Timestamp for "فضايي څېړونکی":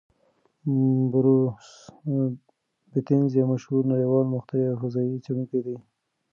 4.81-5.59